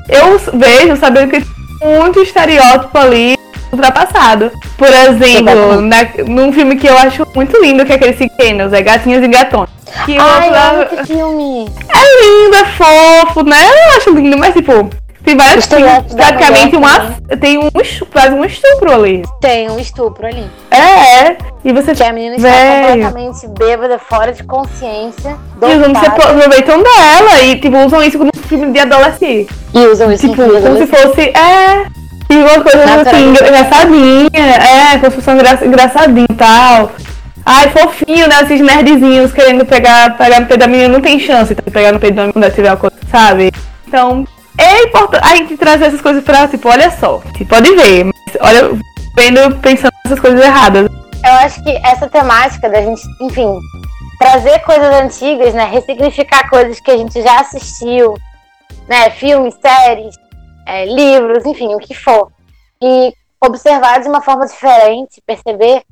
eu 0.09 0.39
vejo, 0.59 0.97
sabendo 0.97 1.31
que 1.31 1.41
tem 1.41 1.99
muito 1.99 2.21
estereótipo 2.21 2.99
ali 2.99 3.34
ultrapassado. 3.75 4.51
Por 4.77 4.89
exemplo, 4.89 5.81
na, 5.81 5.97
num 6.27 6.53
filme 6.53 6.77
que 6.77 6.87
eu 6.87 6.97
acho 6.99 7.27
muito 7.35 7.61
lindo, 7.61 7.85
que 7.85 7.93
é 7.93 7.97
aquele 7.97 8.17
Ciquenos, 8.17 8.73
é 8.73 8.83
Gatinhas 8.83 9.23
e 9.23 9.29
Gatões. 9.29 9.69
Que 10.05 10.17
Ai, 10.19 10.49
outra... 10.49 10.95
esse 10.95 11.15
filme. 11.15 11.69
É 11.89 12.25
lindo, 12.25 12.57
é 12.57 12.65
fofo, 12.65 13.43
né? 13.45 13.57
Eu 13.69 13.97
acho 13.97 14.11
lindo, 14.11 14.37
mas 14.37 14.55
tipo, 14.55 14.91
tem 15.25 15.37
vários 15.39 15.65
filmes, 15.65 16.13
praticamente 16.15 16.77
uma, 16.77 17.17
tem 17.41 17.57
um 17.57 17.71
quase 18.13 18.35
um 18.35 18.45
estupro 18.45 18.93
ali. 18.93 19.23
Tem 19.41 19.71
um 19.71 19.79
estupro 19.79 20.27
ali. 20.27 20.51
É, 20.71 21.29
é. 21.29 21.39
E 21.65 21.73
você 21.73 21.95
que 21.95 22.03
a 22.03 22.13
menina 22.13 22.37
está 22.37 22.51
véio. 22.51 22.89
completamente 22.89 23.49
bêbada, 23.59 23.99
fora 23.99 24.33
de 24.33 24.45
consciência. 24.45 25.35
E 25.63 25.65
os 25.65 25.83
homens 25.83 25.99
se 25.99 26.07
aproveitam 26.07 26.83
dela 26.83 27.43
e 27.43 27.59
tipo, 27.59 27.77
usam 27.79 28.03
isso 28.03 28.19
como 28.19 28.31
filme 28.47 28.71
de 28.71 28.81
adolescente. 28.81 29.49
E 29.73 29.87
usam 29.87 30.13
isso 30.13 30.29
tipo, 30.29 30.43
como 30.43 30.77
se 30.77 30.87
fosse. 30.87 31.21
É. 31.31 32.04
E 32.31 32.37
uma 32.37 32.63
coisa 32.63 32.85
assim, 32.85 33.31
engraçadinha. 33.31 34.29
É, 34.35 34.99
como 34.99 35.11
se 35.11 35.17
fosse 35.21 35.31
engra, 35.31 35.67
engraçadinho 35.67 36.27
e 36.31 36.35
tal. 36.35 36.93
Ai, 37.47 37.69
fofinho, 37.71 38.27
né? 38.27 38.43
Esses 38.43 38.61
nerdzinhos 38.61 39.33
querendo 39.33 39.67
pegar, 39.67 40.17
pegar 40.17 40.41
no 40.41 40.47
peito 40.47 40.61
da 40.61 40.67
menina. 40.67 40.89
Não 40.89 41.01
tem 41.01 41.19
chance 41.21 41.55
de 41.55 41.63
pegar 41.63 41.93
no 41.93 42.01
peito 42.01 42.15
da 42.15 42.23
menina 42.23 42.33
quando 42.33 42.55
tiver 42.55 42.71
uma 42.71 42.77
coisa, 42.77 42.97
sabe? 43.11 43.53
Então, 43.87 44.27
é 44.57 44.85
importante 44.85 45.25
a 45.25 45.37
gente 45.37 45.57
trazer 45.57 45.87
essas 45.87 46.01
coisas 46.01 46.25
pra, 46.25 46.49
tipo, 46.49 46.69
olha 46.69 46.91
só. 46.91 47.21
Você 47.37 47.45
pode 47.45 47.75
ver, 47.77 48.05
mas 48.05 48.37
olha, 48.41 48.79
vendo, 49.17 49.57
pensando 49.61 49.93
nessas 50.05 50.21
coisas 50.21 50.41
erradas. 50.41 50.89
Eu 51.25 51.33
acho 51.33 51.63
que 51.63 51.71
essa 51.85 52.09
temática 52.09 52.69
da 52.69 52.83
gente, 52.83 53.03
enfim, 53.21 53.59
trazer 54.19 54.59
coisas 54.61 54.95
antigas, 55.03 55.55
né? 55.55 55.65
Ressignificar 55.73 56.49
coisas 56.49 56.81
que 56.81 56.91
a 56.91 56.97
gente 56.97 57.21
já 57.23 57.41
assistiu, 57.41 58.15
né? 58.89 59.11
Filmes, 59.11 59.55
séries, 59.61 60.15
é, 60.67 60.85
livros, 60.87 61.45
enfim, 61.45 61.75
o 61.75 61.79
que 61.79 61.95
for. 61.95 62.31
E 62.83 63.13
observar 63.45 64.01
de 64.01 64.09
uma 64.09 64.23
forma 64.23 64.47
diferente, 64.47 65.23
perceber 65.27 65.83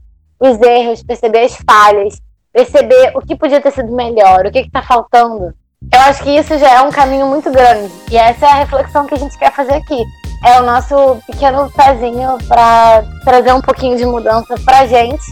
os 0.41 0.61
erros, 0.61 1.03
perceber 1.03 1.45
as 1.45 1.57
falhas, 1.57 2.21
perceber 2.53 3.13
o 3.15 3.21
que 3.21 3.37
podia 3.37 3.61
ter 3.61 3.71
sido 3.73 3.93
melhor, 3.93 4.47
o 4.47 4.51
que 4.51 4.61
está 4.61 4.83
faltando. 4.83 5.55
Eu 5.93 6.01
acho 6.01 6.23
que 6.23 6.31
isso 6.31 6.57
já 6.59 6.75
é 6.75 6.83
um 6.83 6.91
caminho 6.91 7.27
muito 7.27 7.51
grande. 7.51 7.93
E 8.11 8.17
essa 8.17 8.47
é 8.47 8.51
a 8.51 8.55
reflexão 8.57 9.07
que 9.07 9.15
a 9.15 9.19
gente 9.19 9.37
quer 9.39 9.53
fazer 9.53 9.75
aqui. 9.75 10.05
É 10.45 10.61
o 10.61 10.65
nosso 10.65 11.21
pequeno 11.27 11.71
pezinho 11.71 12.39
para 12.49 13.05
trazer 13.25 13.53
um 13.53 13.61
pouquinho 13.61 13.97
de 13.97 14.05
mudança 14.05 14.55
pra 14.65 14.87
gente 14.87 15.25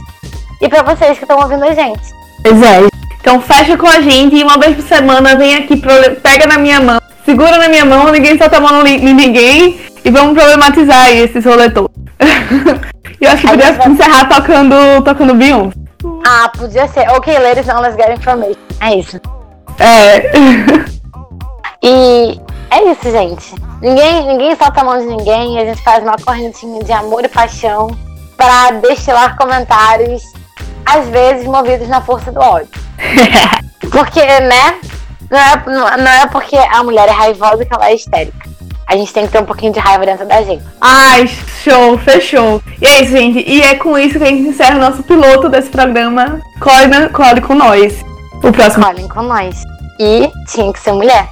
e 0.60 0.68
para 0.68 0.82
vocês 0.82 1.18
que 1.18 1.24
estão 1.24 1.38
ouvindo 1.40 1.64
a 1.64 1.72
gente. 1.72 2.02
Pois 2.42 2.62
é. 2.62 2.88
Então 3.20 3.40
fecha 3.40 3.76
com 3.76 3.86
a 3.86 4.00
gente 4.00 4.36
e 4.36 4.42
uma 4.42 4.58
vez 4.58 4.76
por 4.76 4.84
semana 4.84 5.36
vem 5.36 5.56
aqui, 5.56 5.80
pega 6.22 6.46
na 6.46 6.58
minha 6.58 6.80
mão, 6.80 7.00
segura 7.24 7.58
na 7.58 7.68
minha 7.68 7.84
mão, 7.84 8.10
ninguém 8.10 8.38
solta 8.38 8.56
a 8.56 8.60
mão 8.60 8.86
em 8.86 9.14
ninguém 9.14 9.80
e 10.04 10.10
vamos 10.10 10.34
problematizar 10.34 11.04
aí 11.06 11.20
esses 11.20 11.44
rolê 11.44 11.70
todo. 11.70 11.90
eu 13.20 13.30
acho 13.30 13.42
que 13.42 13.48
podia 13.48 13.72
vai... 13.72 13.88
encerrar 13.88 14.28
tocando, 14.28 14.74
tocando 15.04 15.34
Beyoncé. 15.34 15.76
Ah, 16.26 16.50
podia 16.56 16.88
ser. 16.88 17.08
Ok, 17.10 17.38
ladies, 17.38 17.66
now 17.66 17.80
let's 17.80 17.96
get 17.96 18.10
information. 18.10 18.56
É 18.80 18.94
isso. 18.94 19.20
É. 19.78 20.30
e 21.82 22.40
é 22.70 22.90
isso, 22.90 23.10
gente. 23.10 23.54
Ninguém, 23.82 24.26
ninguém 24.26 24.56
solta 24.56 24.80
a 24.80 24.84
mão 24.84 24.98
de 24.98 25.06
ninguém. 25.06 25.58
A 25.58 25.64
gente 25.64 25.82
faz 25.82 26.02
uma 26.02 26.16
correntinha 26.16 26.82
de 26.82 26.92
amor 26.92 27.24
e 27.24 27.28
paixão 27.28 27.96
para 28.36 28.70
destilar 28.72 29.36
comentários, 29.36 30.22
às 30.86 31.06
vezes 31.08 31.46
movidos 31.46 31.88
na 31.88 32.00
força 32.00 32.32
do 32.32 32.40
ódio. 32.40 32.68
porque, 33.92 34.24
né? 34.24 34.80
Não 35.30 35.38
é, 35.38 35.96
não 35.96 36.12
é 36.12 36.26
porque 36.26 36.56
a 36.56 36.82
mulher 36.82 37.08
é 37.08 37.12
raivosa 37.12 37.64
que 37.64 37.72
ela 37.72 37.88
é 37.88 37.94
histérica 37.94 38.50
a 38.90 38.96
gente 38.96 39.12
tem 39.12 39.24
que 39.24 39.30
ter 39.30 39.40
um 39.40 39.44
pouquinho 39.44 39.72
de 39.72 39.78
raiva 39.78 40.04
dentro 40.04 40.26
da 40.26 40.42
gente. 40.42 40.64
Ai, 40.80 41.24
show, 41.62 41.96
fechou. 41.98 42.60
E 42.82 42.86
é 42.86 43.02
isso, 43.02 43.12
gente. 43.12 43.38
E 43.48 43.62
é 43.62 43.76
com 43.76 43.96
isso 43.96 44.18
que 44.18 44.24
a 44.24 44.26
gente 44.26 44.48
encerra 44.48 44.78
o 44.78 44.80
nosso 44.80 45.04
piloto 45.04 45.48
desse 45.48 45.70
programa. 45.70 46.40
Colhe, 46.58 47.08
colhe 47.10 47.40
com 47.40 47.54
nós. 47.54 48.02
O 48.42 48.50
próximo. 48.50 48.84
Colhem 48.84 49.06
com 49.06 49.22
nós. 49.22 49.62
E 50.00 50.28
tinha 50.48 50.72
que 50.72 50.80
ser 50.80 50.90
mulher. 50.90 51.28